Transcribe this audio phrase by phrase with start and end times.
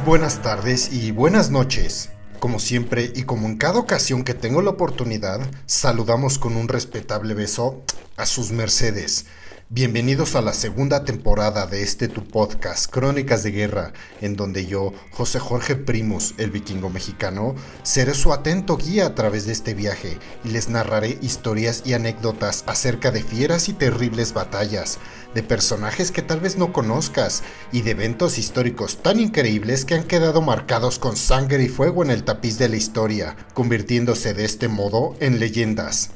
[0.00, 2.08] Buenas tardes y buenas noches.
[2.40, 7.34] Como siempre y como en cada ocasión que tengo la oportunidad, saludamos con un respetable
[7.34, 7.84] beso
[8.16, 9.26] a sus mercedes.
[9.74, 14.92] Bienvenidos a la segunda temporada de este tu podcast, Crónicas de Guerra, en donde yo,
[15.12, 20.18] José Jorge Primus, el vikingo mexicano, seré su atento guía a través de este viaje
[20.44, 24.98] y les narraré historias y anécdotas acerca de fieras y terribles batallas,
[25.34, 27.42] de personajes que tal vez no conozcas
[27.72, 32.10] y de eventos históricos tan increíbles que han quedado marcados con sangre y fuego en
[32.10, 36.10] el tapiz de la historia, convirtiéndose de este modo en leyendas.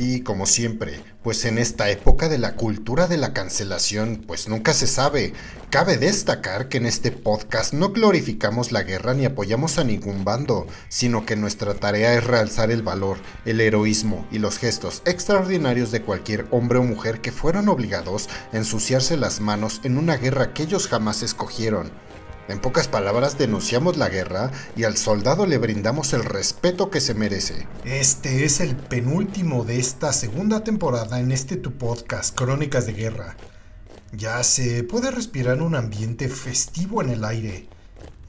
[0.00, 4.72] Y como siempre, pues en esta época de la cultura de la cancelación, pues nunca
[4.72, 5.32] se sabe.
[5.70, 10.68] Cabe destacar que en este podcast no glorificamos la guerra ni apoyamos a ningún bando,
[10.88, 16.02] sino que nuestra tarea es realzar el valor, el heroísmo y los gestos extraordinarios de
[16.02, 20.62] cualquier hombre o mujer que fueron obligados a ensuciarse las manos en una guerra que
[20.62, 21.90] ellos jamás escogieron.
[22.48, 27.12] En pocas palabras, denunciamos la guerra y al soldado le brindamos el respeto que se
[27.12, 27.68] merece.
[27.84, 33.36] Este es el penúltimo de esta segunda temporada en este tu podcast, Crónicas de Guerra.
[34.12, 37.68] Ya se puede respirar un ambiente festivo en el aire.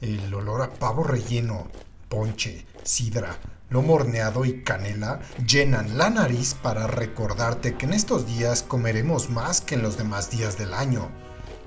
[0.02, 1.68] El olor a pavo relleno,
[2.10, 3.38] ponche, sidra,
[3.70, 9.62] lomo horneado y canela llenan la nariz para recordarte que en estos días comeremos más
[9.62, 11.10] que en los demás días del año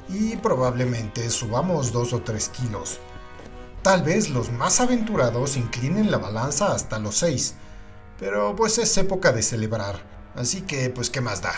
[0.09, 2.99] y probablemente subamos 2 o 3 kilos.
[3.81, 7.55] Tal vez los más aventurados inclinen la balanza hasta los 6,
[8.17, 9.99] pero pues es época de celebrar,
[10.35, 11.53] así que pues qué más da.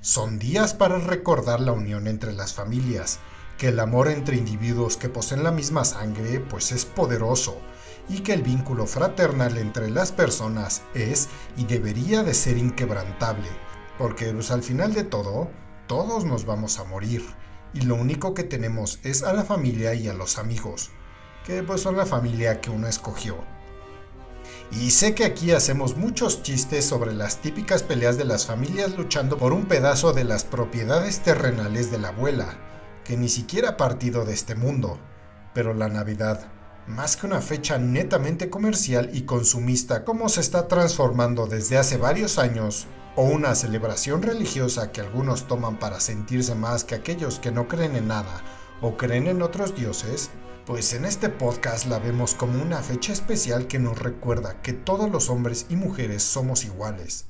[0.00, 3.20] Son días para recordar la unión entre las familias,
[3.58, 7.58] que el amor entre individuos que poseen la misma sangre pues es poderoso
[8.08, 13.48] y que el vínculo fraternal entre las personas es y debería de ser inquebrantable,
[13.98, 15.50] porque pues al final de todo,
[15.86, 17.22] todos nos vamos a morir
[17.72, 20.90] y lo único que tenemos es a la familia y a los amigos,
[21.44, 23.36] que pues son la familia que uno escogió.
[24.72, 29.36] Y sé que aquí hacemos muchos chistes sobre las típicas peleas de las familias luchando
[29.36, 32.56] por un pedazo de las propiedades terrenales de la abuela,
[33.04, 34.98] que ni siquiera ha partido de este mundo.
[35.54, 36.52] Pero la Navidad,
[36.86, 42.38] más que una fecha netamente comercial y consumista como se está transformando desde hace varios
[42.38, 47.68] años, o una celebración religiosa que algunos toman para sentirse más que aquellos que no
[47.68, 48.42] creen en nada
[48.80, 50.30] o creen en otros dioses,
[50.66, 55.10] pues en este podcast la vemos como una fecha especial que nos recuerda que todos
[55.10, 57.26] los hombres y mujeres somos iguales,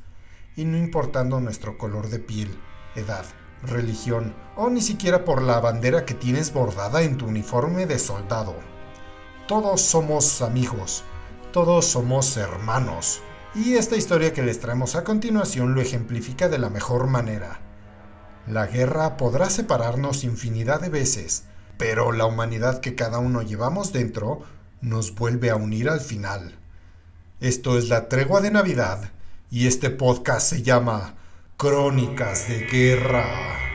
[0.56, 2.60] y no importando nuestro color de piel,
[2.94, 3.24] edad,
[3.62, 8.56] religión o ni siquiera por la bandera que tienes bordada en tu uniforme de soldado.
[9.46, 11.04] Todos somos amigos,
[11.52, 13.22] todos somos hermanos,
[13.55, 17.61] y esta historia que les traemos a continuación lo ejemplifica de la mejor manera.
[18.47, 21.44] La guerra podrá separarnos infinidad de veces,
[21.77, 24.43] pero la humanidad que cada uno llevamos dentro
[24.81, 26.56] nos vuelve a unir al final.
[27.41, 29.12] Esto es la tregua de Navidad
[29.50, 31.15] y este podcast se llama
[31.56, 33.69] Crónicas de Guerra.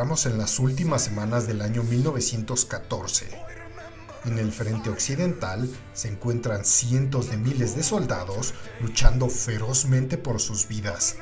[0.00, 3.28] En las últimas semanas del año 1914.
[4.24, 10.66] En el frente occidental se encuentran cientos de miles de soldados luchando ferozmente por sus
[10.68, 11.16] vidas.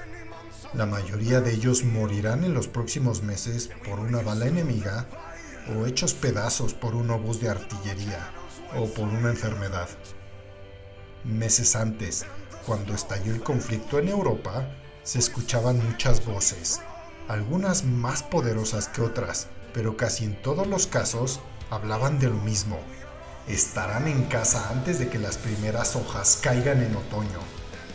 [0.75, 5.09] La mayoría de ellos morirán en los próximos meses por una bala enemiga
[5.77, 8.31] o hechos pedazos por un obús de artillería
[8.77, 9.89] o por una enfermedad.
[11.25, 12.27] Meses antes,
[12.65, 14.71] cuando estalló el conflicto en Europa,
[15.03, 16.81] se escuchaban muchas voces
[17.29, 21.41] algunas más poderosas que otras, pero casi en todos los casos
[21.71, 22.81] hablaban de lo mismo.
[23.47, 27.41] Estarán en casa antes de que las primeras hojas caigan en otoño,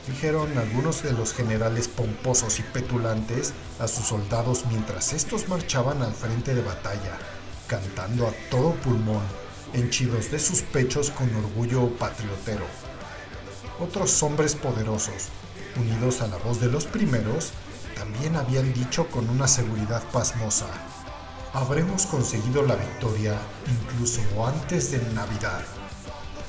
[0.07, 6.13] dijeron algunos de los generales pomposos y petulantes a sus soldados mientras estos marchaban al
[6.13, 7.17] frente de batalla,
[7.67, 9.23] cantando a todo pulmón,
[9.73, 12.65] henchidos de sus pechos con orgullo patriotero.
[13.79, 15.29] otros hombres poderosos,
[15.75, 17.51] unidos a la voz de los primeros,
[17.95, 20.67] también habían dicho con una seguridad pasmosa,
[21.53, 23.37] habremos conseguido la victoria
[23.67, 25.63] incluso antes de Navidad.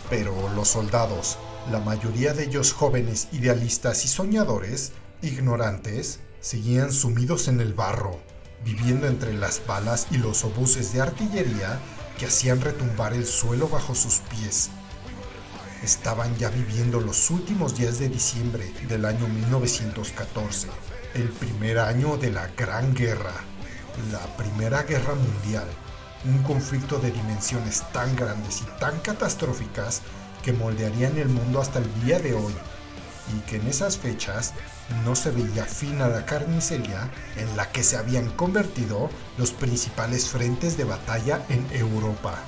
[0.09, 1.39] Pero los soldados,
[1.71, 4.93] la mayoría de ellos jóvenes idealistas y soñadores,
[5.23, 8.21] ignorantes, seguían sumidos en el barro,
[8.65, 11.79] viviendo entre las balas y los obuses de artillería
[12.19, 14.71] que hacían retumbar el suelo bajo sus pies.
[15.83, 20.69] Estaban ya viviendo los últimos días de diciembre del año 1914,
[21.15, 23.35] el primer año de la Gran Guerra,
[24.11, 25.67] la Primera Guerra Mundial,
[26.25, 30.03] un conflicto de dimensiones tan grandes y tan catastróficas
[30.43, 32.55] que moldearían el mundo hasta el día de hoy,
[33.35, 34.55] y que en esas fechas
[35.05, 39.09] no se veía fin a la carnicería en la que se habían convertido
[39.39, 42.39] los principales frentes de batalla en Europa.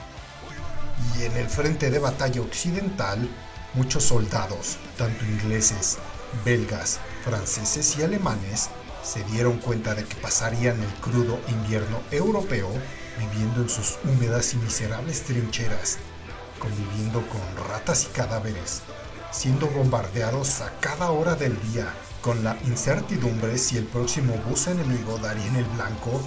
[1.17, 3.29] Y en el frente de batalla occidental,
[3.75, 5.99] muchos soldados, tanto ingleses,
[6.45, 8.71] belgas, franceses y alemanes,
[9.03, 12.71] se dieron cuenta de que pasarían el crudo invierno europeo
[13.19, 15.99] viviendo en sus húmedas y miserables trincheras,
[16.61, 18.83] conviviendo con ratas y cadáveres,
[19.33, 25.19] siendo bombardeados a cada hora del día, con la incertidumbre si el próximo bus enemigo
[25.19, 26.21] daría en el blanco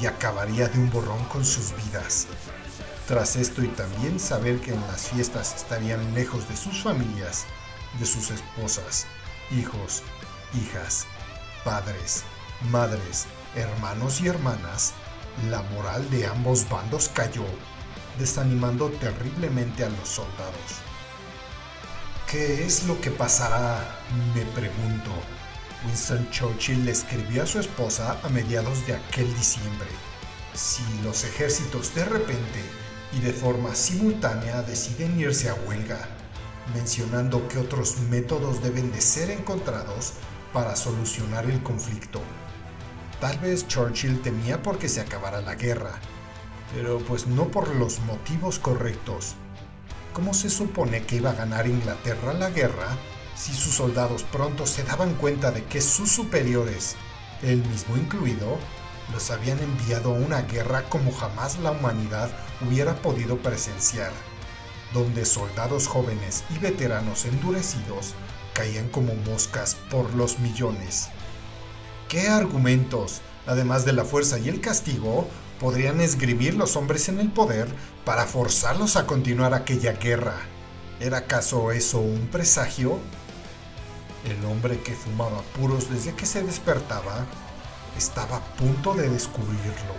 [0.00, 2.28] y acabaría de un borrón con sus vidas.
[3.08, 7.44] Tras esto y también saber que en las fiestas estarían lejos de sus familias,
[7.98, 9.06] de sus esposas,
[9.50, 10.02] hijos,
[10.54, 11.06] hijas,
[11.64, 12.24] padres,
[12.70, 14.92] madres, hermanos y hermanas,
[15.50, 17.44] la moral de ambos bandos cayó,
[18.18, 20.80] desanimando terriblemente a los soldados.
[22.30, 24.00] ¿Qué es lo que pasará?
[24.34, 25.10] me pregunto.
[25.86, 29.88] Winston Churchill le escribió a su esposa a mediados de aquel diciembre.
[30.54, 32.60] Si los ejércitos de repente
[33.12, 36.08] y de forma simultánea deciden irse a huelga,
[36.74, 40.14] mencionando que otros métodos deben de ser encontrados
[40.54, 42.20] para solucionar el conflicto.
[43.20, 45.92] Tal vez Churchill temía porque se acabara la guerra,
[46.72, 49.34] pero pues no por los motivos correctos.
[50.12, 52.96] ¿Cómo se supone que iba a ganar Inglaterra la guerra
[53.34, 56.94] si sus soldados pronto se daban cuenta de que sus superiores,
[57.42, 58.58] él mismo incluido,
[59.12, 62.30] los habían enviado a una guerra como jamás la humanidad
[62.66, 64.12] hubiera podido presenciar,
[64.92, 68.14] donde soldados jóvenes y veteranos endurecidos
[68.54, 71.08] caían como moscas por los millones?
[72.08, 75.28] ¿Qué argumentos, además de la fuerza y el castigo,
[75.58, 77.68] podrían esgrimir los hombres en el poder
[78.04, 80.36] para forzarlos a continuar aquella guerra.
[81.00, 82.98] ¿Era acaso eso un presagio?
[84.24, 87.26] El hombre que fumaba puros desde que se despertaba
[87.96, 89.94] estaba a punto de descubrirlo.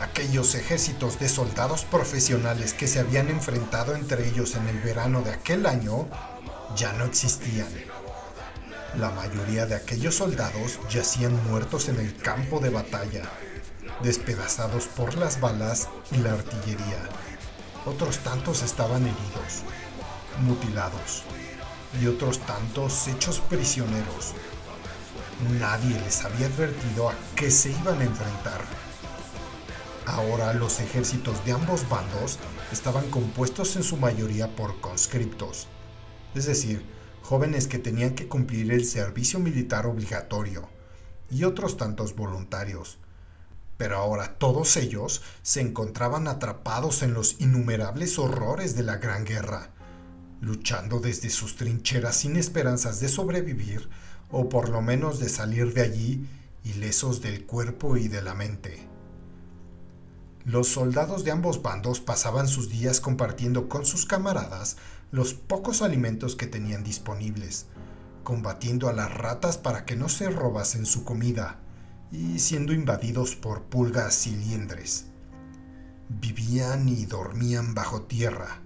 [0.00, 5.32] Aquellos ejércitos de soldados profesionales que se habían enfrentado entre ellos en el verano de
[5.32, 6.06] aquel año
[6.76, 7.68] ya no existían.
[8.96, 13.22] La mayoría de aquellos soldados yacían muertos en el campo de batalla
[14.02, 17.08] despedazados por las balas y la artillería.
[17.84, 19.62] Otros tantos estaban heridos,
[20.42, 21.22] mutilados,
[22.00, 24.34] y otros tantos hechos prisioneros.
[25.58, 28.60] Nadie les había advertido a qué se iban a enfrentar.
[30.06, 32.38] Ahora los ejércitos de ambos bandos
[32.72, 35.66] estaban compuestos en su mayoría por conscriptos,
[36.34, 36.84] es decir,
[37.22, 40.68] jóvenes que tenían que cumplir el servicio militar obligatorio,
[41.30, 42.98] y otros tantos voluntarios,
[43.76, 49.70] pero ahora todos ellos se encontraban atrapados en los innumerables horrores de la Gran Guerra,
[50.40, 53.88] luchando desde sus trincheras sin esperanzas de sobrevivir
[54.30, 56.26] o por lo menos de salir de allí
[56.64, 58.86] ilesos del cuerpo y de la mente.
[60.44, 64.76] Los soldados de ambos bandos pasaban sus días compartiendo con sus camaradas
[65.10, 67.66] los pocos alimentos que tenían disponibles,
[68.24, 71.60] combatiendo a las ratas para que no se robasen su comida,
[72.12, 75.06] y siendo invadidos por pulgas y liendres.
[76.08, 78.60] Vivían y dormían bajo tierra,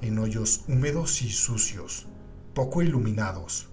[0.00, 2.06] en hoyos húmedos y sucios,
[2.54, 3.68] poco iluminados.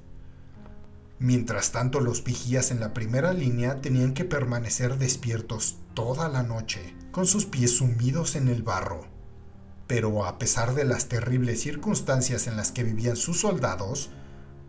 [1.19, 6.95] Mientras tanto, los vigías en la primera línea tenían que permanecer despiertos toda la noche,
[7.11, 9.18] con sus pies sumidos en el barro.
[9.89, 14.11] Pero a pesar de las terribles circunstancias en las que vivían sus soldados,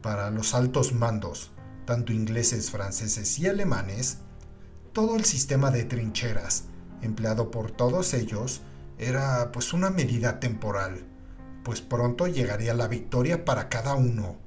[0.00, 1.50] para los altos mandos,
[1.84, 4.16] tanto ingleses, franceses y alemanes,
[4.94, 6.64] todo el sistema de trincheras
[7.02, 8.62] empleado por todos ellos
[8.98, 11.04] era pues una medida temporal,
[11.64, 14.38] pues pronto llegaría la victoria para cada uno.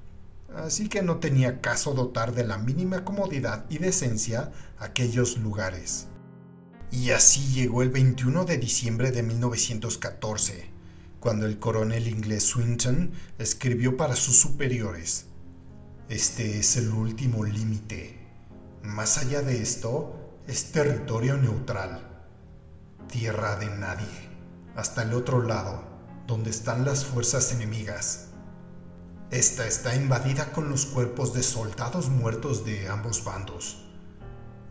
[0.55, 6.07] Así que no tenía caso dotar de la mínima comodidad y decencia aquellos lugares.
[6.93, 10.69] Y así llegó el 21 de diciembre de 1914,
[11.19, 15.25] cuando el coronel inglés Swinton escribió para sus superiores,
[16.07, 18.19] Este es el último límite.
[18.83, 22.27] Más allá de esto, es territorio neutral,
[23.11, 24.29] tierra de nadie,
[24.75, 25.83] hasta el otro lado,
[26.27, 28.27] donde están las fuerzas enemigas.
[29.31, 33.82] Esta está invadida con los cuerpos de soldados muertos de ambos bandos.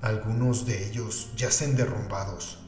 [0.02, 2.59] Algunos de ellos yacen derrumbados,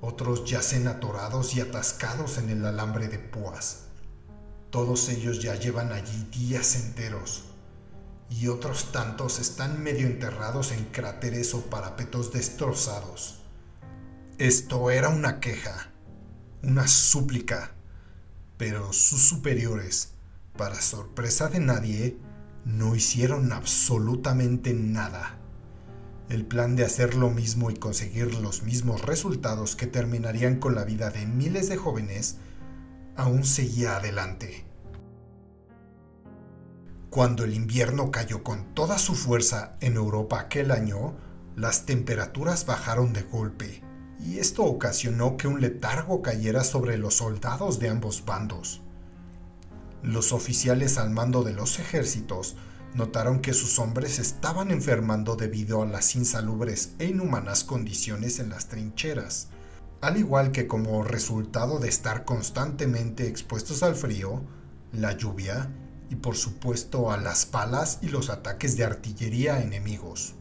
[0.00, 3.88] otros yacen atorados y atascados en el alambre de púas.
[4.70, 7.44] Todos ellos ya llevan allí días enteros
[8.30, 13.42] y otros tantos están medio enterrados en cráteres o parapetos destrozados.
[14.38, 15.92] Esto era una queja,
[16.62, 17.74] una súplica,
[18.56, 20.14] pero sus superiores,
[20.56, 22.18] para sorpresa de nadie,
[22.64, 25.39] no hicieron absolutamente nada.
[26.30, 30.84] El plan de hacer lo mismo y conseguir los mismos resultados que terminarían con la
[30.84, 32.36] vida de miles de jóvenes
[33.16, 34.64] aún seguía adelante.
[37.10, 41.16] Cuando el invierno cayó con toda su fuerza en Europa aquel año,
[41.56, 43.82] las temperaturas bajaron de golpe,
[44.20, 48.82] y esto ocasionó que un letargo cayera sobre los soldados de ambos bandos.
[50.04, 52.54] Los oficiales al mando de los ejércitos
[52.94, 58.68] notaron que sus hombres estaban enfermando debido a las insalubres e inhumanas condiciones en las
[58.68, 59.48] trincheras,
[60.00, 64.42] al igual que como resultado de estar constantemente expuestos al frío,
[64.92, 65.70] la lluvia
[66.10, 70.34] y por supuesto a las balas y los ataques de artillería enemigos.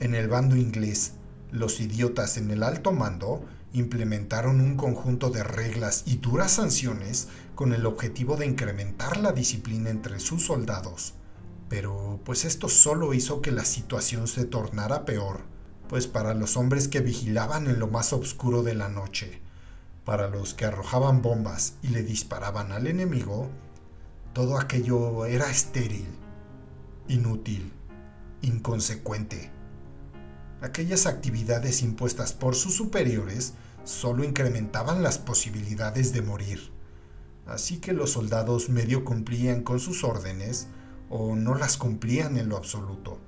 [0.00, 1.12] En el bando inglés,
[1.52, 7.28] los idiotas en el alto mando implementaron un conjunto de reglas y duras sanciones
[7.60, 11.12] con el objetivo de incrementar la disciplina entre sus soldados.
[11.68, 15.42] Pero pues esto solo hizo que la situación se tornara peor,
[15.86, 19.42] pues para los hombres que vigilaban en lo más oscuro de la noche,
[20.06, 23.50] para los que arrojaban bombas y le disparaban al enemigo,
[24.32, 26.08] todo aquello era estéril,
[27.08, 27.74] inútil,
[28.40, 29.50] inconsecuente.
[30.62, 33.52] Aquellas actividades impuestas por sus superiores
[33.84, 36.79] solo incrementaban las posibilidades de morir.
[37.50, 40.68] Así que los soldados medio cumplían con sus órdenes
[41.08, 43.18] o no las cumplían en lo absoluto.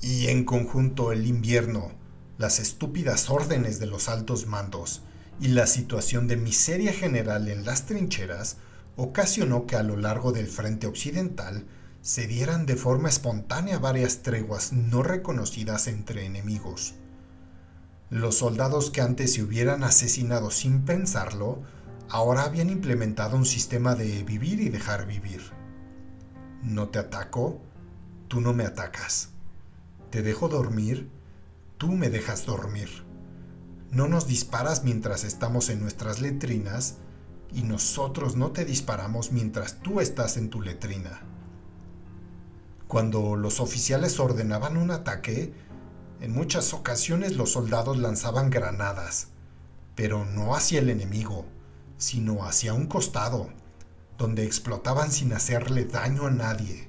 [0.00, 1.90] Y en conjunto el invierno,
[2.38, 5.02] las estúpidas órdenes de los altos mandos
[5.40, 8.58] y la situación de miseria general en las trincheras
[8.96, 11.66] ocasionó que a lo largo del frente occidental
[12.02, 16.94] se dieran de forma espontánea varias treguas no reconocidas entre enemigos.
[18.10, 21.62] Los soldados que antes se hubieran asesinado sin pensarlo,
[22.08, 25.42] ahora habían implementado un sistema de vivir y dejar vivir.
[26.62, 27.60] No te ataco,
[28.28, 29.30] tú no me atacas.
[30.10, 31.10] Te dejo dormir,
[31.78, 33.04] tú me dejas dormir.
[33.90, 36.98] No nos disparas mientras estamos en nuestras letrinas,
[37.52, 41.22] y nosotros no te disparamos mientras tú estás en tu letrina.
[42.88, 45.52] Cuando los oficiales ordenaban un ataque,
[46.20, 49.28] en muchas ocasiones los soldados lanzaban granadas,
[49.94, 51.46] pero no hacia el enemigo,
[52.04, 53.48] sino hacia un costado,
[54.18, 56.88] donde explotaban sin hacerle daño a nadie.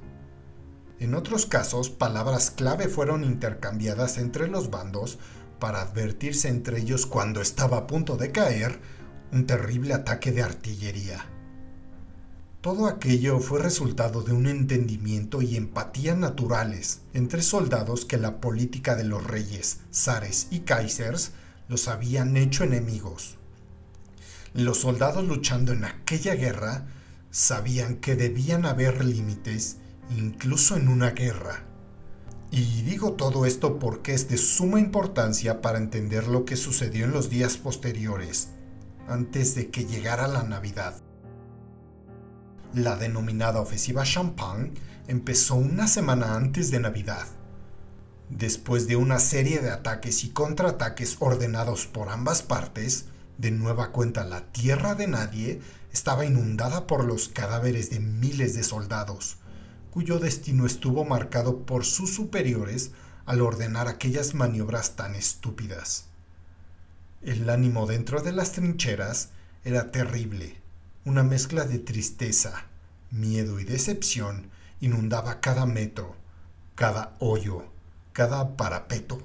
[0.99, 5.17] En otros casos, palabras clave fueron intercambiadas entre los bandos
[5.59, 8.79] para advertirse entre ellos cuando estaba a punto de caer
[9.31, 11.25] un terrible ataque de artillería.
[12.61, 18.95] Todo aquello fue resultado de un entendimiento y empatía naturales entre soldados que la política
[18.95, 21.31] de los reyes, zares y kaisers
[21.67, 23.37] los habían hecho enemigos.
[24.55, 26.85] Los soldados luchando en aquella guerra
[27.29, 29.79] sabían que debían haber límites
[30.17, 31.65] incluso en una guerra.
[32.51, 37.11] Y digo todo esto porque es de suma importancia para entender lo que sucedió en
[37.11, 38.51] los días posteriores
[39.09, 40.95] antes de que llegara la Navidad.
[42.73, 44.71] La denominada ofensiva Champagne
[45.07, 47.27] empezó una semana antes de Navidad.
[48.29, 53.07] Después de una serie de ataques y contraataques ordenados por ambas partes,
[53.37, 55.61] de nueva cuenta la tierra de nadie
[55.91, 59.37] estaba inundada por los cadáveres de miles de soldados,
[59.91, 62.91] cuyo destino estuvo marcado por sus superiores
[63.25, 66.05] al ordenar aquellas maniobras tan estúpidas.
[67.21, 69.29] El ánimo dentro de las trincheras
[69.63, 70.57] era terrible.
[71.05, 72.65] Una mezcla de tristeza,
[73.09, 74.49] miedo y decepción
[74.79, 76.15] inundaba cada metro,
[76.75, 77.63] cada hoyo,
[78.13, 79.19] cada parapeto.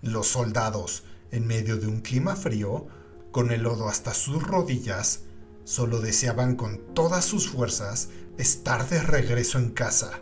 [0.00, 2.86] Los soldados, en medio de un clima frío,
[3.32, 5.20] con el lodo hasta sus rodillas,
[5.64, 8.08] solo deseaban con todas sus fuerzas
[8.38, 10.20] estar de regreso en casa,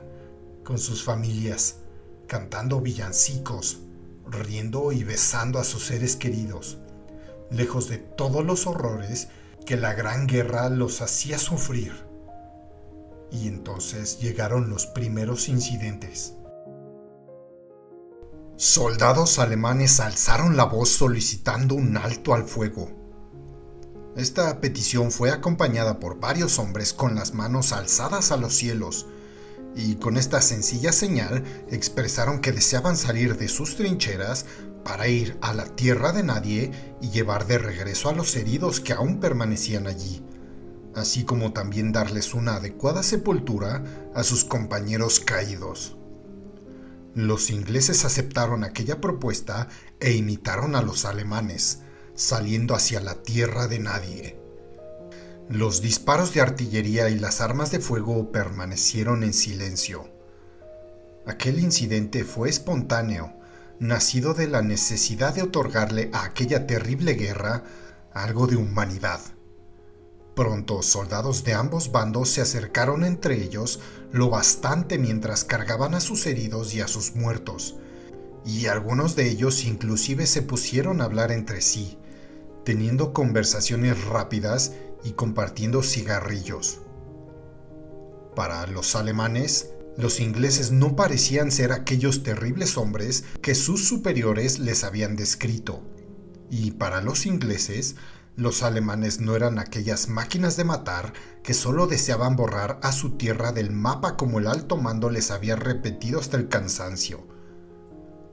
[0.64, 1.76] con sus familias,
[2.26, 3.78] cantando villancicos,
[4.26, 6.78] riendo y besando a sus seres queridos,
[7.50, 9.28] lejos de todos los horrores
[9.64, 11.92] que la Gran Guerra los hacía sufrir.
[13.30, 16.34] Y entonces llegaron los primeros incidentes.
[18.60, 22.90] Soldados alemanes alzaron la voz solicitando un alto al fuego.
[24.16, 29.06] Esta petición fue acompañada por varios hombres con las manos alzadas a los cielos,
[29.76, 34.44] y con esta sencilla señal expresaron que deseaban salir de sus trincheras
[34.84, 38.92] para ir a la tierra de nadie y llevar de regreso a los heridos que
[38.92, 40.20] aún permanecían allí,
[40.96, 43.84] así como también darles una adecuada sepultura
[44.16, 45.97] a sus compañeros caídos.
[47.18, 49.66] Los ingleses aceptaron aquella propuesta
[49.98, 51.80] e imitaron a los alemanes,
[52.14, 54.40] saliendo hacia la tierra de nadie.
[55.48, 60.08] Los disparos de artillería y las armas de fuego permanecieron en silencio.
[61.26, 63.34] Aquel incidente fue espontáneo,
[63.80, 67.64] nacido de la necesidad de otorgarle a aquella terrible guerra
[68.12, 69.20] algo de humanidad.
[70.38, 73.80] Pronto soldados de ambos bandos se acercaron entre ellos
[74.12, 77.74] lo bastante mientras cargaban a sus heridos y a sus muertos,
[78.46, 81.98] y algunos de ellos inclusive se pusieron a hablar entre sí,
[82.64, 86.82] teniendo conversaciones rápidas y compartiendo cigarrillos.
[88.36, 94.84] Para los alemanes, los ingleses no parecían ser aquellos terribles hombres que sus superiores les
[94.84, 95.82] habían descrito.
[96.48, 97.96] Y para los ingleses,
[98.38, 103.50] los alemanes no eran aquellas máquinas de matar que solo deseaban borrar a su tierra
[103.50, 107.26] del mapa como el alto mando les había repetido hasta el cansancio.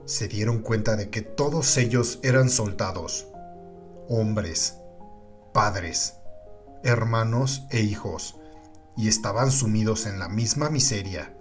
[0.04, 3.26] Se dieron cuenta de que todos ellos eran soldados,
[4.08, 4.76] hombres,
[5.52, 6.14] padres,
[6.84, 8.38] hermanos e hijos,
[8.96, 11.36] y estaban sumidos en la misma miseria,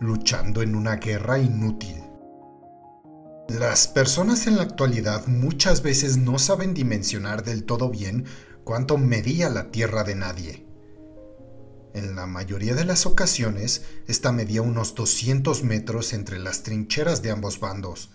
[0.00, 2.09] luchando en una guerra inútil.
[3.58, 8.26] Las personas en la actualidad muchas veces no saben dimensionar del todo bien
[8.62, 10.66] cuánto medía la tierra de nadie.
[11.92, 17.32] En la mayoría de las ocasiones, esta medía unos 200 metros entre las trincheras de
[17.32, 18.10] ambos bandos,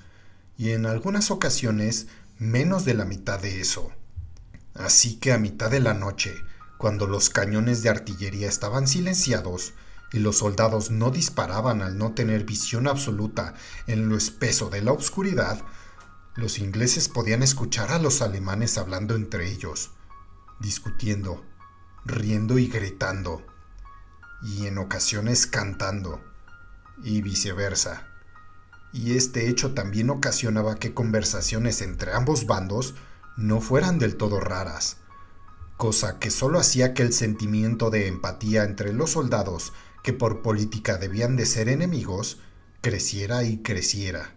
[0.57, 2.07] y en algunas ocasiones
[2.39, 3.91] menos de la mitad de eso.
[4.73, 6.33] Así que a mitad de la noche,
[6.77, 9.73] cuando los cañones de artillería estaban silenciados
[10.11, 13.53] y los soldados no disparaban al no tener visión absoluta
[13.87, 15.61] en lo espeso de la oscuridad,
[16.35, 19.91] los ingleses podían escuchar a los alemanes hablando entre ellos,
[20.59, 21.45] discutiendo,
[22.05, 23.45] riendo y gritando,
[24.41, 26.21] y en ocasiones cantando,
[27.03, 28.07] y viceversa.
[28.93, 32.95] Y este hecho también ocasionaba que conversaciones entre ambos bandos
[33.37, 34.97] no fueran del todo raras
[35.77, 39.73] cosa que solo hacía que el sentimiento de empatía entre los soldados,
[40.05, 42.37] que por política debían de ser enemigos,
[42.81, 44.35] creciera y creciera.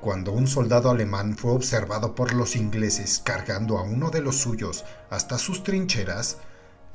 [0.00, 4.84] Cuando un soldado alemán fue observado por los ingleses cargando a uno de los suyos
[5.08, 6.38] hasta sus trincheras,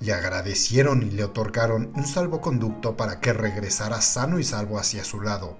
[0.02, 5.22] le agradecieron y le otorgaron un salvoconducto para que regresara sano y salvo hacia su
[5.22, 5.58] lado,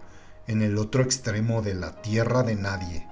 [0.48, 3.08] en el otro extremo de la tierra de nadie.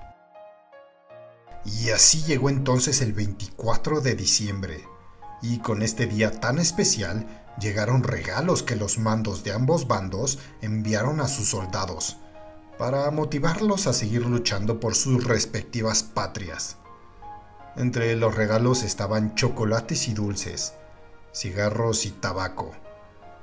[1.64, 4.84] Y así llegó entonces el 24 de diciembre,
[5.42, 7.26] y con este día tan especial
[7.60, 12.18] llegaron regalos que los mandos de ambos bandos enviaron a sus soldados,
[12.78, 16.78] para motivarlos a seguir luchando por sus respectivas patrias.
[17.76, 20.74] Entre los regalos estaban chocolates y dulces,
[21.34, 22.72] cigarros y tabaco,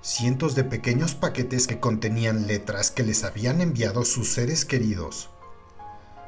[0.02, 5.30] cientos de pequeños paquetes que contenían letras que les habían enviado sus seres queridos.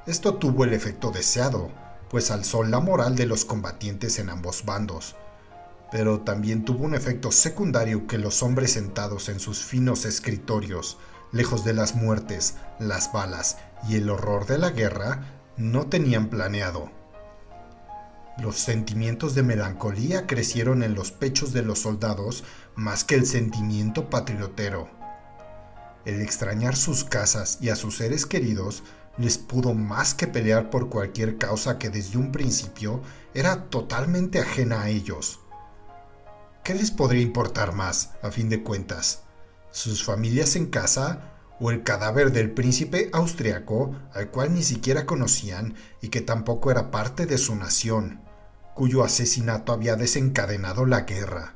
[0.07, 1.71] Esto tuvo el efecto deseado,
[2.09, 5.17] pues alzó la moral de los combatientes en ambos bandos,
[5.91, 10.99] pero también tuvo un efecto secundario que los hombres sentados en sus finos escritorios,
[11.33, 16.91] lejos de las muertes, las balas y el horror de la guerra, no tenían planeado.
[18.39, 22.45] Los sentimientos de melancolía crecieron en los pechos de los soldados
[22.75, 24.91] más que el sentimiento patriotero.
[26.05, 28.83] El extrañar sus casas y a sus seres queridos
[29.17, 33.01] les pudo más que pelear por cualquier causa que desde un principio
[33.33, 35.41] era totalmente ajena a ellos.
[36.67, 39.21] ¿Qué les podría importar más, a fin de cuentas?
[39.71, 45.77] ¿Sus familias en casa o el cadáver del príncipe austriaco al cual ni siquiera conocían
[46.03, 48.21] y que tampoco era parte de su nación,
[48.75, 51.55] cuyo asesinato había desencadenado la guerra?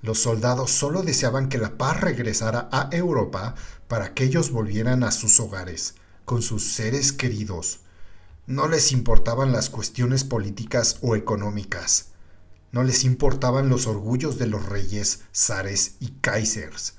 [0.00, 3.56] Los soldados solo deseaban que la paz regresara a Europa
[3.88, 7.80] para que ellos volvieran a sus hogares, con sus seres queridos.
[8.46, 12.11] No les importaban las cuestiones políticas o económicas.
[12.72, 16.94] No les importaban los orgullos de los reyes, zares y kaisers.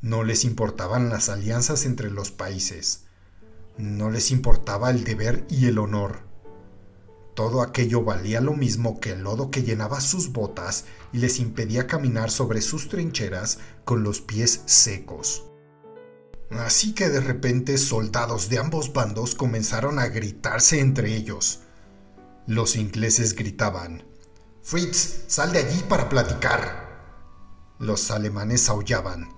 [0.00, 3.04] No les importaban las alianzas entre los países.
[3.78, 6.22] No les importaba el deber y el honor.
[7.34, 11.86] Todo aquello valía lo mismo que el lodo que llenaba sus botas y les impedía
[11.86, 15.44] caminar sobre sus trincheras con los pies secos.
[16.50, 21.60] Así que de repente soldados de ambos bandos comenzaron a gritarse entre ellos.
[22.46, 24.04] Los ingleses gritaban,
[24.66, 27.76] Fritz, sal de allí para platicar.
[27.78, 29.28] Los alemanes aullaban,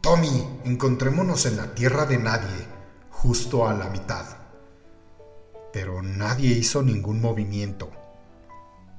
[0.00, 2.66] Tommy, encontrémonos en la tierra de nadie,
[3.12, 4.26] justo a la mitad.
[5.72, 7.92] Pero nadie hizo ningún movimiento.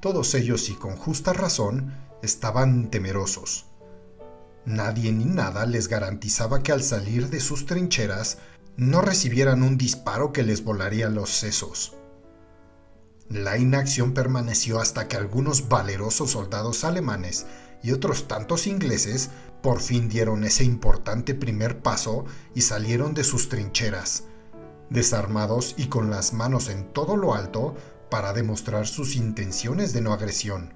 [0.00, 3.66] Todos ellos, y con justa razón, estaban temerosos.
[4.64, 8.38] Nadie ni nada les garantizaba que al salir de sus trincheras
[8.78, 11.94] no recibieran un disparo que les volaría los sesos.
[13.32, 17.46] La inacción permaneció hasta que algunos valerosos soldados alemanes
[17.82, 19.30] y otros tantos ingleses
[19.62, 24.24] por fin dieron ese importante primer paso y salieron de sus trincheras,
[24.90, 27.74] desarmados y con las manos en todo lo alto
[28.10, 30.74] para demostrar sus intenciones de no agresión.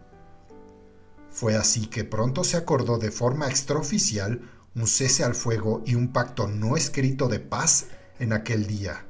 [1.31, 4.41] Fue así que pronto se acordó de forma extraoficial
[4.75, 7.89] un cese al fuego y un pacto no escrito de paz
[8.19, 9.06] en aquel día.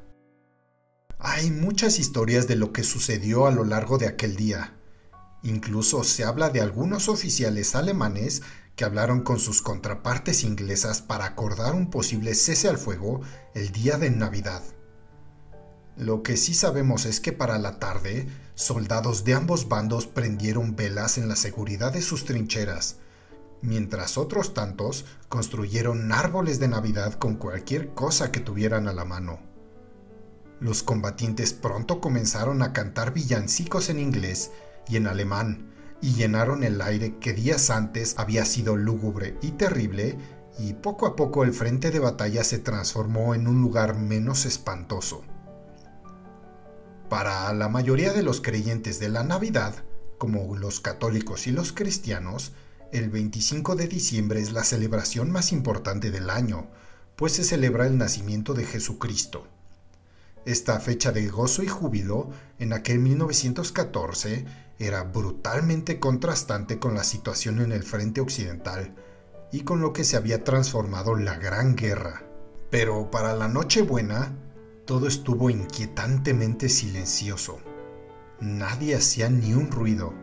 [1.19, 4.75] Hay muchas historias de lo que sucedió a lo largo de aquel día.
[5.43, 8.43] Incluso se habla de algunos oficiales alemanes
[8.77, 13.23] que hablaron con sus contrapartes inglesas para acordar un posible cese al fuego
[13.55, 14.63] el día de Navidad.
[15.97, 21.17] Lo que sí sabemos es que para la tarde, soldados de ambos bandos prendieron velas
[21.17, 22.97] en la seguridad de sus trincheras,
[23.63, 29.46] mientras otros tantos construyeron árboles de Navidad con cualquier cosa que tuvieran a la mano.
[30.61, 34.53] Los combatientes pronto comenzaron a cantar villancicos en inglés
[34.89, 40.17] y en alemán, y llenaron el aire que días antes había sido lúgubre y terrible,
[40.59, 45.25] y poco a poco el frente de batalla se transformó en un lugar menos espantoso.
[47.11, 49.85] Para la mayoría de los creyentes de la Navidad,
[50.19, 52.53] como los católicos y los cristianos,
[52.93, 56.69] el 25 de diciembre es la celebración más importante del año,
[57.17, 59.47] pues se celebra el nacimiento de Jesucristo.
[60.47, 62.31] Esta fecha de gozo y júbilo
[62.61, 64.45] en aquel 1914
[64.79, 68.95] era brutalmente contrastante con la situación en el frente occidental
[69.51, 72.23] y con lo que se había transformado la Gran Guerra.
[72.71, 74.37] Pero para la Nochebuena,
[74.85, 77.59] todo estuvo inquietantemente silencioso.
[78.39, 80.15] Nadie hacía ni un ruido.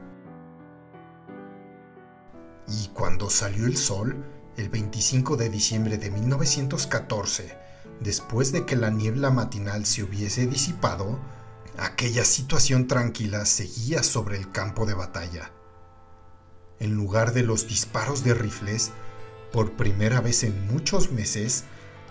[2.69, 4.23] Y cuando salió el sol,
[4.55, 7.62] el 25 de diciembre de 1914,
[7.99, 11.19] después de que la niebla matinal se hubiese disipado,
[11.77, 15.51] aquella situación tranquila seguía sobre el campo de batalla.
[16.79, 18.91] En lugar de los disparos de rifles,
[19.51, 21.65] por primera vez en muchos meses,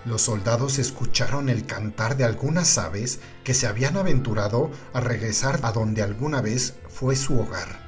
[0.04, 5.72] los soldados escucharon el cantar de algunas aves que se habían aventurado a regresar a
[5.72, 7.82] donde alguna vez fue su hogar.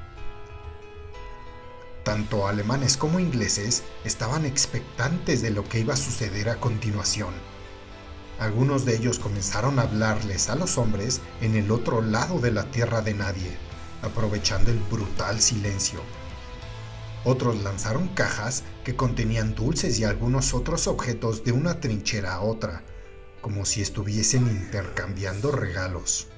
[2.05, 7.33] Tanto alemanes como ingleses estaban expectantes de lo que iba a suceder a continuación.
[8.39, 12.65] Algunos de ellos comenzaron a hablarles a los hombres en el otro lado de la
[12.71, 13.57] tierra de nadie,
[14.03, 16.01] aprovechando el brutal silencio.
[17.25, 22.83] Otros lanzaron cajas que contenían dulces y algunos otros objetos de una trinchera a otra,
[23.41, 26.29] como si estuviesen intercambiando regalos.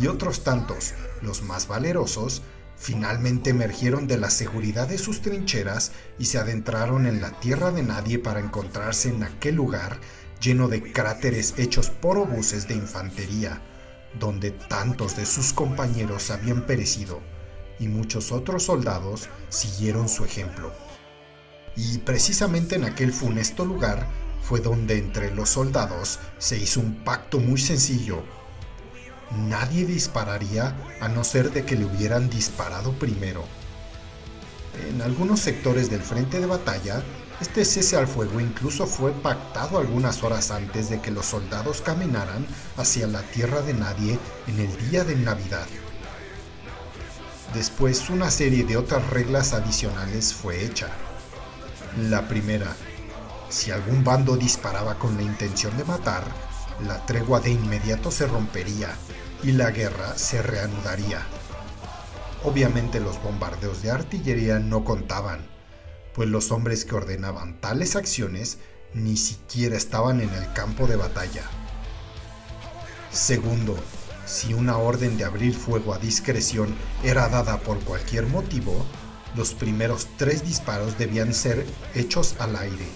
[0.00, 2.42] Y otros tantos, los más valerosos,
[2.76, 7.82] finalmente emergieron de la seguridad de sus trincheras y se adentraron en la tierra de
[7.82, 10.00] nadie para encontrarse en aquel lugar
[10.40, 13.60] lleno de cráteres hechos por obuses de infantería,
[14.18, 17.20] donde tantos de sus compañeros habían perecido
[17.78, 20.72] y muchos otros soldados siguieron su ejemplo.
[21.76, 24.08] Y precisamente en aquel funesto lugar
[24.42, 28.22] fue donde entre los soldados se hizo un pacto muy sencillo.
[29.48, 33.44] Nadie dispararía a no ser de que le hubieran disparado primero.
[34.88, 37.02] En algunos sectores del frente de batalla
[37.40, 42.46] este cese al fuego incluso fue pactado algunas horas antes de que los soldados caminaran
[42.78, 45.66] hacia la tierra de nadie en el día de Navidad.
[47.52, 50.88] Después una serie de otras reglas adicionales fue hecha.
[52.08, 52.74] La primera,
[53.50, 56.24] si algún bando disparaba con la intención de matar,
[56.86, 58.94] la tregua de inmediato se rompería
[59.42, 61.20] y la guerra se reanudaría.
[62.44, 65.55] Obviamente los bombardeos de artillería no contaban
[66.16, 68.56] pues los hombres que ordenaban tales acciones
[68.94, 71.42] ni siquiera estaban en el campo de batalla.
[73.12, 73.76] Segundo,
[74.24, 76.74] si una orden de abrir fuego a discreción
[77.04, 78.86] era dada por cualquier motivo,
[79.36, 82.86] los primeros tres disparos debían ser hechos al aire,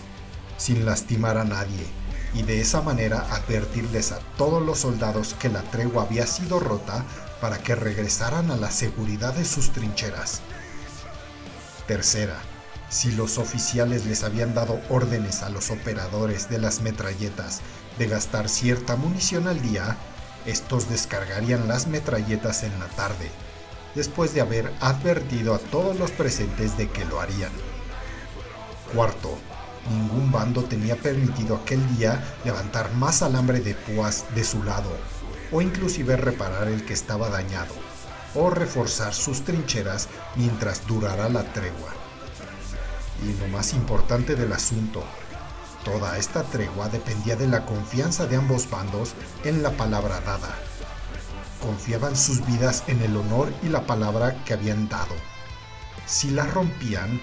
[0.56, 1.86] sin lastimar a nadie,
[2.32, 7.04] y de esa manera advertirles a todos los soldados que la tregua había sido rota
[7.42, 10.40] para que regresaran a la seguridad de sus trincheras.
[11.86, 12.40] Tercera,
[12.90, 17.60] si los oficiales les habían dado órdenes a los operadores de las metralletas
[17.98, 19.96] de gastar cierta munición al día,
[20.44, 23.30] estos descargarían las metralletas en la tarde,
[23.94, 27.52] después de haber advertido a todos los presentes de que lo harían.
[28.92, 29.38] Cuarto,
[29.88, 34.90] ningún bando tenía permitido aquel día levantar más alambre de púas de su lado,
[35.52, 37.74] o inclusive reparar el que estaba dañado,
[38.34, 41.99] o reforzar sus trincheras mientras durara la tregua.
[43.22, 45.04] Y lo más importante del asunto,
[45.84, 50.54] toda esta tregua dependía de la confianza de ambos bandos en la palabra dada.
[51.60, 55.14] Confiaban sus vidas en el honor y la palabra que habían dado.
[56.06, 57.20] Si la rompían,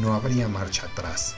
[0.00, 1.36] no habría marcha atrás.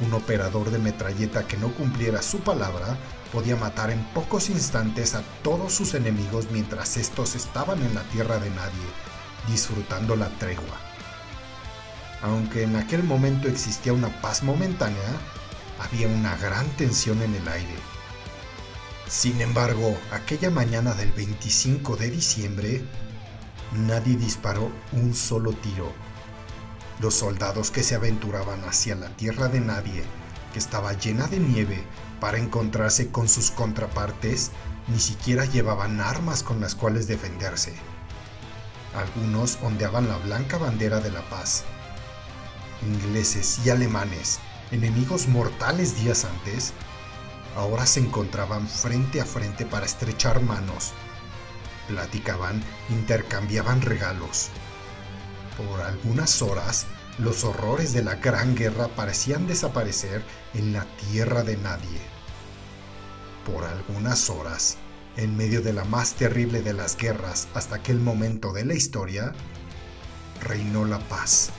[0.00, 2.98] Un operador de metralleta que no cumpliera su palabra
[3.32, 8.38] podía matar en pocos instantes a todos sus enemigos mientras estos estaban en la tierra
[8.38, 8.86] de nadie,
[9.48, 10.93] disfrutando la tregua.
[12.24, 15.20] Aunque en aquel momento existía una paz momentánea,
[15.78, 17.74] había una gran tensión en el aire.
[19.06, 22.82] Sin embargo, aquella mañana del 25 de diciembre,
[23.74, 25.92] nadie disparó un solo tiro.
[26.98, 30.02] Los soldados que se aventuraban hacia la tierra de nadie,
[30.54, 31.84] que estaba llena de nieve,
[32.20, 34.50] para encontrarse con sus contrapartes,
[34.88, 37.74] ni siquiera llevaban armas con las cuales defenderse.
[38.94, 41.64] Algunos ondeaban la blanca bandera de la paz,
[42.82, 46.72] ingleses y alemanes, enemigos mortales días antes,
[47.56, 50.92] ahora se encontraban frente a frente para estrechar manos.
[51.88, 54.48] Platicaban, intercambiaban regalos.
[55.56, 56.86] Por algunas horas,
[57.18, 62.00] los horrores de la Gran Guerra parecían desaparecer en la tierra de nadie.
[63.46, 64.78] Por algunas horas,
[65.16, 69.32] en medio de la más terrible de las guerras hasta aquel momento de la historia,
[70.40, 71.50] reinó la paz.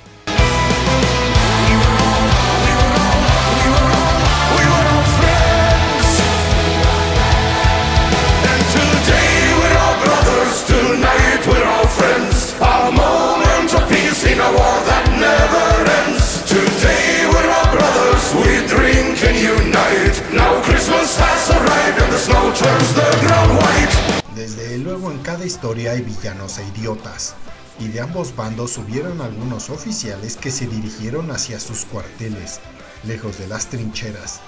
[24.36, 27.36] Desde luego en cada historia hay villanos e idiotas,
[27.79, 32.60] y de ambos bandos hubieron algunos oficiales que se dirigieron hacia sus cuarteles,
[33.05, 34.41] lejos de las trincheras,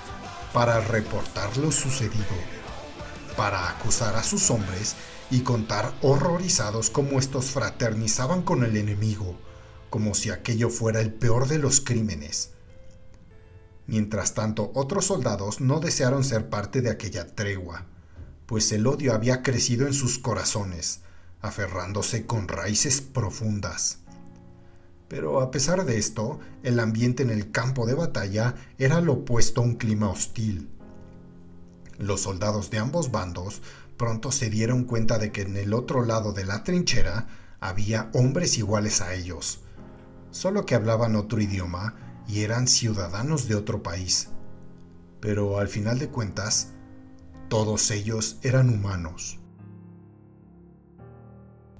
[0.54, 2.26] para reportar lo sucedido,
[3.36, 4.96] para acusar a sus hombres
[5.30, 9.38] y contar horrorizados cómo estos fraternizaban con el enemigo,
[9.90, 12.52] como si aquello fuera el peor de los crímenes.
[13.86, 17.86] Mientras tanto, otros soldados no desearon ser parte de aquella tregua,
[18.46, 21.02] pues el odio había crecido en sus corazones,
[21.42, 24.00] aferrándose con raíces profundas.
[25.08, 29.62] Pero a pesar de esto, el ambiente en el campo de batalla era lo opuesto
[29.62, 30.70] a un clima hostil.
[31.98, 33.62] Los soldados de ambos bandos
[33.98, 37.28] pronto se dieron cuenta de que en el otro lado de la trinchera
[37.60, 39.62] había hombres iguales a ellos,
[40.30, 41.96] solo que hablaban otro idioma
[42.28, 44.30] y eran ciudadanos de otro país.
[45.20, 46.74] Pero al final de cuentas,
[47.50, 49.40] todos ellos eran humanos.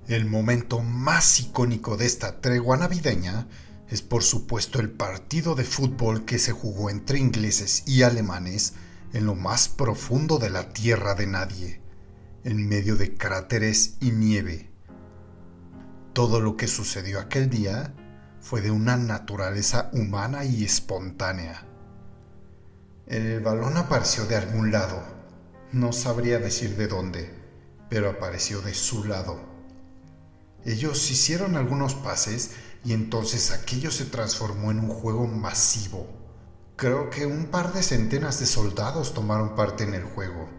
[0.08, 3.50] El momento más icónico de esta tregua navideña
[3.90, 8.76] es por supuesto el partido de fútbol que se jugó entre ingleses y alemanes
[9.12, 11.82] en lo más profundo de la tierra de nadie,
[12.46, 14.70] en medio de cráteres y nieve.
[16.14, 17.94] Todo lo que sucedió aquel día
[18.40, 21.66] fue de una naturaleza humana y espontánea.
[23.08, 25.04] El balón apareció de algún lado,
[25.74, 27.30] no sabría decir de dónde,
[27.90, 29.47] pero apareció de su lado
[30.68, 32.52] ellos hicieron algunos pases
[32.84, 36.06] y entonces aquello se transformó en un juego masivo.
[36.76, 40.50] Creo que un par de centenas de soldados tomaron parte en el juego.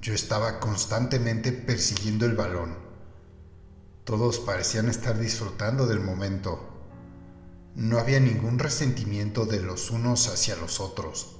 [0.00, 2.78] Yo estaba constantemente persiguiendo el balón.
[4.04, 6.70] Todos parecían estar disfrutando del momento.
[7.74, 11.36] No había ningún resentimiento de los unos hacia los otros.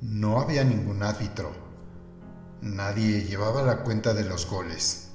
[0.00, 1.50] No había ningún árbitro.
[2.62, 5.07] Nadie llevaba la cuenta de los goles.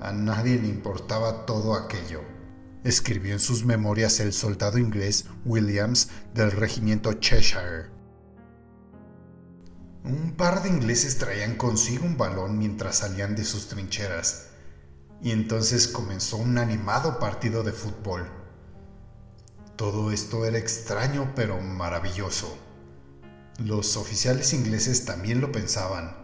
[0.00, 2.22] A nadie le importaba todo aquello.
[2.84, 7.90] Escribió en sus memorias el soldado inglés Williams del regimiento Cheshire.
[10.04, 14.50] Un par de ingleses traían consigo un balón mientras salían de sus trincheras,
[15.20, 18.30] y entonces comenzó un animado partido de fútbol.
[19.74, 22.56] Todo esto era extraño pero maravilloso.
[23.58, 26.16] Los oficiales ingleses también lo pensaban.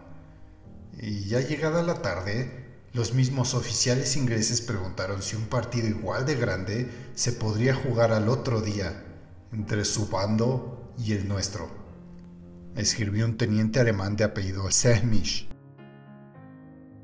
[0.97, 2.64] Y ya llegada la tarde,
[2.95, 8.29] los mismos oficiales ingleses preguntaron si un partido igual de grande se podría jugar al
[8.29, 9.03] otro día
[9.51, 11.69] entre su bando y el nuestro.
[12.73, 15.49] Escribió un teniente alemán de apellido Sehmisch.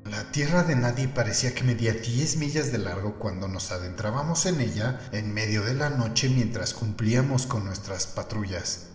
[0.06, 4.62] La tierra de nadie parecía que medía 10 millas de largo cuando nos adentrábamos en
[4.62, 8.86] ella en medio de la noche mientras cumplíamos con nuestras patrullas.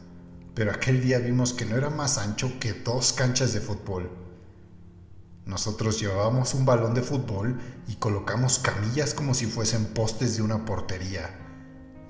[0.55, 4.26] Pero aquel día vimos que no era más ancho que dos canchas de fútbol.
[5.47, 10.65] Nosotros llevábamos un balón de fútbol y colocamos camillas como si fuesen postes de una
[10.65, 11.29] portería.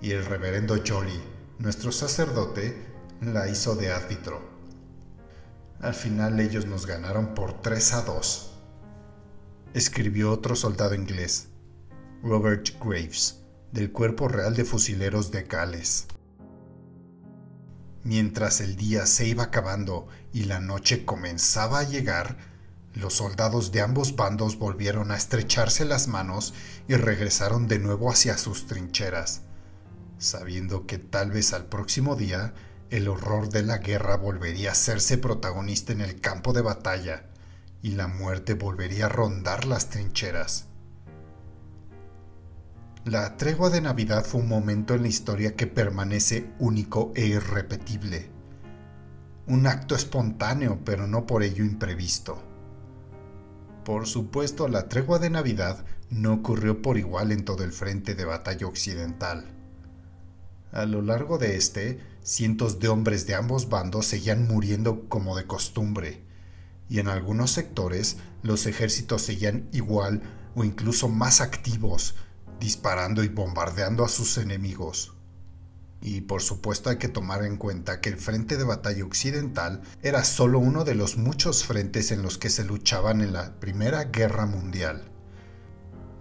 [0.01, 1.21] Y el reverendo Jolly,
[1.59, 2.75] nuestro sacerdote,
[3.21, 4.41] la hizo de árbitro.
[5.79, 8.47] Al final ellos nos ganaron por 3 a 2
[9.77, 11.49] escribió otro soldado inglés,
[12.23, 16.07] Robert Graves, del Cuerpo Real de Fusileros de Gales.
[18.03, 22.37] Mientras el día se iba acabando y la noche comenzaba a llegar,
[22.97, 26.53] los soldados de ambos bandos volvieron a estrecharse las manos
[26.87, 29.41] y regresaron de nuevo hacia sus trincheras,
[30.17, 32.53] sabiendo que tal vez al próximo día
[32.89, 37.27] el horror de la guerra volvería a hacerse protagonista en el campo de batalla
[37.81, 40.65] y la muerte volvería a rondar las trincheras.
[43.05, 48.29] La tregua de Navidad fue un momento en la historia que permanece único e irrepetible.
[49.45, 52.56] Un acto espontáneo, pero no por ello imprevisto.
[53.87, 58.25] Por supuesto, la tregua de Navidad no ocurrió por igual en todo el frente de
[58.25, 59.45] batalla occidental.
[60.73, 65.47] A lo largo de este, cientos de hombres de ambos bandos seguían muriendo como de
[65.47, 66.21] costumbre,
[66.89, 70.21] y en algunos sectores los ejércitos seguían igual
[70.53, 72.15] o incluso más activos,
[72.59, 75.16] disparando y bombardeando a sus enemigos.
[76.01, 80.23] Y por supuesto hay que tomar en cuenta que el frente de batalla occidental era
[80.23, 84.45] solo uno de los muchos frentes en los que se luchaban en la Primera Guerra
[84.45, 85.11] Mundial.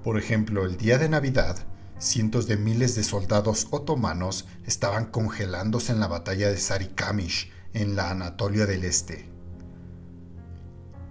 [0.03, 1.67] Por ejemplo, el día de Navidad,
[1.99, 8.11] cientos de miles de soldados otomanos estaban congelándose en la batalla de Sarikamish, en la
[8.11, 9.29] Anatolia del Este.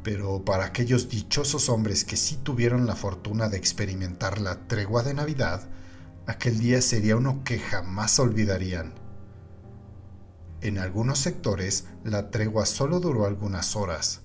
[0.01, 5.13] Pero para aquellos dichosos hombres que sí tuvieron la fortuna de experimentar la tregua de
[5.13, 5.67] Navidad,
[6.27, 8.93] aquel día sería uno que jamás olvidarían.
[10.61, 14.21] En algunos sectores la tregua solo duró algunas horas.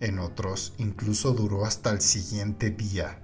[0.00, 3.20] En otros incluso duró hasta el siguiente día.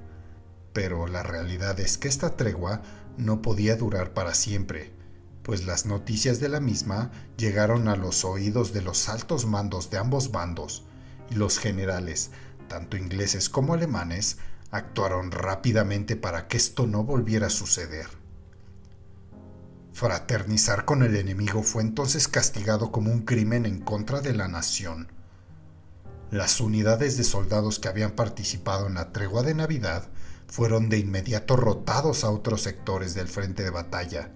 [0.73, 2.83] Pero la realidad es que esta tregua
[3.19, 4.93] no podía durar para siempre,
[5.43, 9.99] pues las noticias de la misma llegaron a los oídos de los altos mandos de
[9.99, 10.85] ambos bandos,
[11.31, 12.31] los generales,
[12.69, 14.39] tanto ingleses como alemanes,
[14.73, 18.07] actuaron rápidamente para que esto no volviera a suceder.
[19.93, 25.13] Fraternizar con el enemigo fue entonces castigado como un crimen en contra de la nación.
[26.33, 30.09] Las unidades de soldados que habían participado en la tregua de Navidad
[30.49, 34.33] fueron de inmediato rotados a otros sectores del frente de batalla,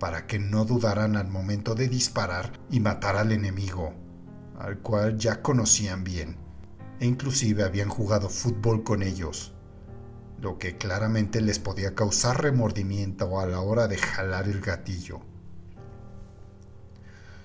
[0.00, 3.94] para que no dudaran al momento de disparar y matar al enemigo
[4.58, 6.36] al cual ya conocían bien,
[7.00, 9.54] e inclusive habían jugado fútbol con ellos,
[10.40, 15.20] lo que claramente les podía causar remordimiento a la hora de jalar el gatillo.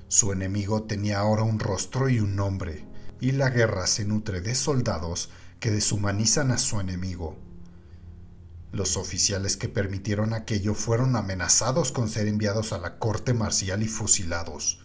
[0.08, 2.86] Su enemigo tenía ahora un rostro y un nombre,
[3.22, 7.38] y la guerra se nutre de soldados que deshumanizan a su enemigo.
[8.74, 13.88] Los oficiales que permitieron aquello fueron amenazados con ser enviados a la corte marcial y
[13.88, 14.81] fusilados.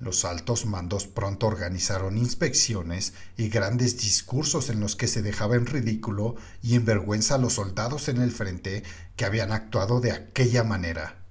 [0.00, 5.66] Los altos mandos pronto organizaron inspecciones y grandes discursos en los que se dejaba en
[5.66, 8.82] ridículo y en vergüenza a los soldados en el frente
[9.14, 11.26] que habían actuado de aquella manera.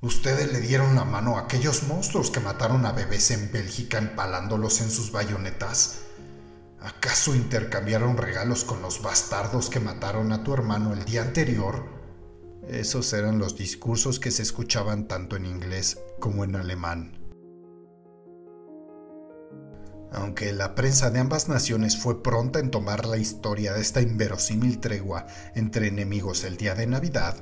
[0.00, 4.80] Ustedes le dieron la mano a aquellos monstruos que mataron a bebés en Bélgica empalándolos
[4.80, 6.00] en sus bayonetas.
[6.80, 11.84] ¿Acaso intercambiaron regalos con los bastardos que mataron a tu hermano el día anterior?
[12.66, 17.19] Esos eran los discursos que se escuchaban tanto en inglés como en alemán.
[20.12, 24.80] Aunque la prensa de ambas naciones fue pronta en tomar la historia de esta inverosímil
[24.80, 27.36] tregua entre enemigos el día de Navidad,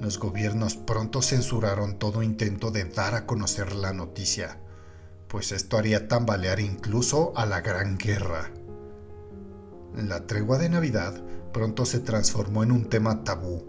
[0.00, 4.60] los gobiernos pronto censuraron todo intento de dar a conocer la noticia,
[5.26, 8.52] pues esto haría tambalear incluso a la Gran Guerra.
[9.96, 11.20] La tregua de Navidad
[11.52, 13.66] pronto se transformó en un tema tabú,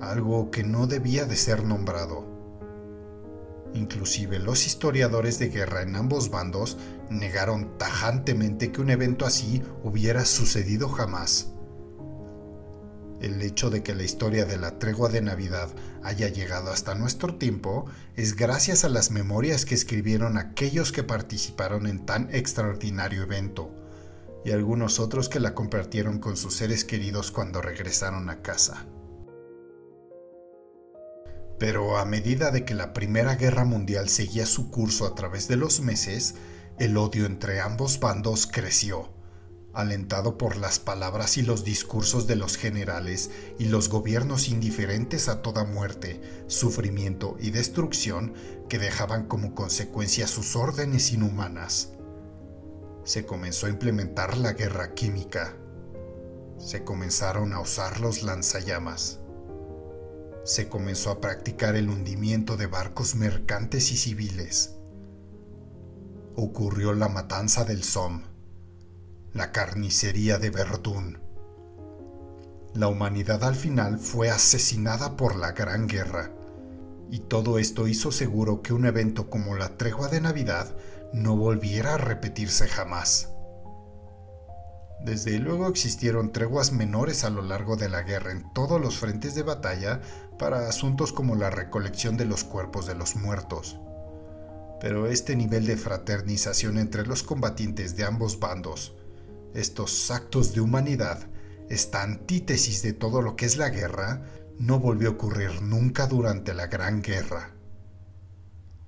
[0.00, 2.37] algo que no debía de ser nombrado.
[3.74, 6.78] Inclusive los historiadores de guerra en ambos bandos
[7.10, 11.52] negaron tajantemente que un evento así hubiera sucedido jamás.
[13.20, 15.68] El hecho de que la historia de la tregua de Navidad
[16.02, 21.88] haya llegado hasta nuestro tiempo es gracias a las memorias que escribieron aquellos que participaron
[21.88, 23.74] en tan extraordinario evento,
[24.44, 28.86] y algunos otros que la compartieron con sus seres queridos cuando regresaron a casa.
[31.58, 35.56] Pero a medida de que la Primera Guerra Mundial seguía su curso a través de
[35.56, 36.36] los meses,
[36.78, 39.12] el odio entre ambos bandos creció,
[39.74, 45.42] alentado por las palabras y los discursos de los generales y los gobiernos indiferentes a
[45.42, 48.34] toda muerte, sufrimiento y destrucción
[48.68, 51.90] que dejaban como consecuencia sus órdenes inhumanas.
[53.02, 55.56] Se comenzó a implementar la guerra química.
[56.58, 59.20] Se comenzaron a usar los lanzallamas
[60.48, 64.76] se comenzó a practicar el hundimiento de barcos mercantes y civiles.
[66.36, 68.24] Ocurrió la matanza del Somme,
[69.34, 71.20] la carnicería de Verdún.
[72.72, 76.32] La humanidad al final fue asesinada por la Gran Guerra,
[77.10, 80.74] y todo esto hizo seguro que un evento como la tregua de Navidad
[81.12, 83.28] no volviera a repetirse jamás.
[85.00, 89.34] Desde luego existieron treguas menores a lo largo de la guerra en todos los frentes
[89.34, 90.00] de batalla
[90.38, 93.78] para asuntos como la recolección de los cuerpos de los muertos.
[94.80, 98.94] Pero este nivel de fraternización entre los combatientes de ambos bandos,
[99.54, 101.26] estos actos de humanidad,
[101.68, 104.22] esta antítesis de todo lo que es la guerra,
[104.58, 107.50] no volvió a ocurrir nunca durante la Gran Guerra.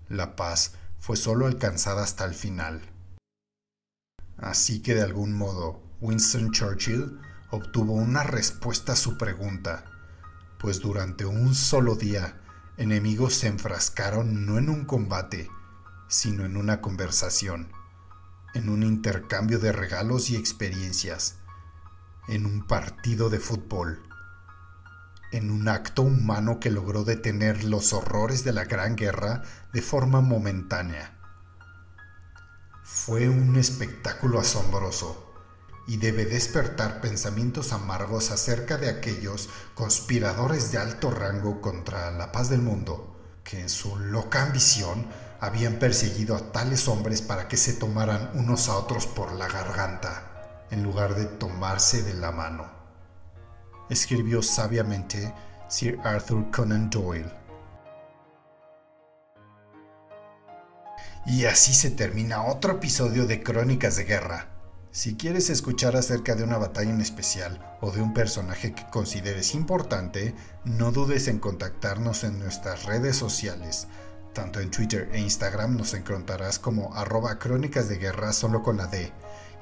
[0.09, 2.83] La paz fue solo alcanzada hasta el final.
[4.37, 7.21] Así que de algún modo, Winston Churchill
[7.51, 9.85] obtuvo una respuesta a su pregunta,
[10.61, 12.39] pues durante un solo día
[12.77, 15.51] enemigos se enfrascaron no en un combate,
[16.09, 17.73] sino en una conversación,
[18.55, 21.39] en un intercambio de regalos y experiencias,
[22.29, 24.03] en un partido de fútbol,
[25.33, 29.43] en un acto humano que logró detener los horrores de la Gran Guerra
[29.73, 31.17] de forma momentánea.
[32.83, 35.30] Fue un espectáculo asombroso
[35.87, 42.49] y debe despertar pensamientos amargos acerca de aquellos conspiradores de alto rango contra la paz
[42.49, 45.07] del mundo, que en su loca ambición
[45.41, 50.67] habían perseguido a tales hombres para que se tomaran unos a otros por la garganta,
[50.71, 52.71] en lugar de tomarse de la mano.
[53.89, 55.35] Escribió sabiamente
[55.69, 57.33] Sir Arthur Conan Doyle.
[61.27, 64.50] Y así se termina otro episodio de Crónicas de Guerra.
[64.93, 69.55] Si quieres escuchar acerca de una batalla en especial o de un personaje que consideres
[69.55, 70.35] importante,
[70.65, 73.87] no dudes en contactarnos en nuestras redes sociales.
[74.33, 78.89] Tanto en Twitter e Instagram nos encontrarás como arroba crónicas de guerra solo con la
[78.89, 79.13] D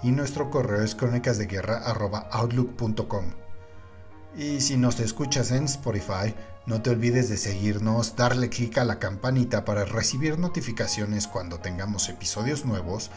[0.02, 3.26] y nuestro correo es crónicasdeguerra arroba outlook.com.
[4.34, 8.98] Y si nos escuchas en Spotify, no te olvides de seguirnos, darle clic a la
[8.98, 13.10] campanita para recibir notificaciones cuando tengamos episodios nuevos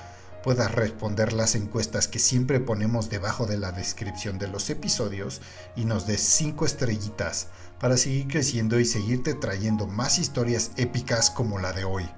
[0.44, 5.42] puedas responder las encuestas que siempre ponemos debajo de la descripción de los episodios
[5.76, 7.48] y nos des 5 estrellitas
[7.80, 12.10] para seguir creciendo y seguirte trayendo más historias épicas como la de hoy.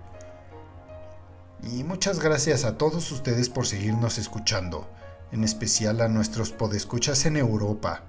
[1.64, 4.90] Y muchas gracias a todos ustedes por seguirnos escuchando,
[5.32, 8.04] en especial a nuestros podescuchas en Europa,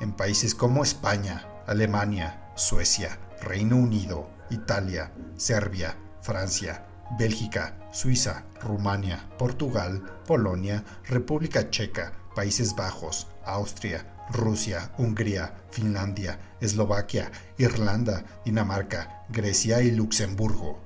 [0.00, 6.86] en países como España, Alemania, Suecia, Reino Unido, Italia, Serbia, Francia,
[7.18, 18.24] Bélgica, Suiza, Rumania, Portugal, Polonia, República Checa, Países Bajos, Austria, Rusia, Hungría, Finlandia, Eslovaquia, Irlanda,
[18.44, 20.80] Dinamarca, Grecia y Luxemburgo.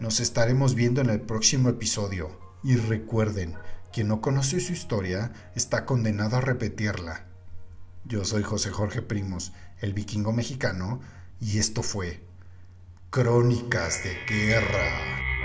[0.00, 3.56] Nos estaremos viendo en el próximo episodio y recuerden,
[3.92, 7.26] quien no conoce su historia está condenado a repetirla.
[8.04, 11.00] Yo soy José Jorge Primos, el vikingo mexicano,
[11.40, 12.24] y esto fue
[13.10, 15.39] Crónicas de Guerra.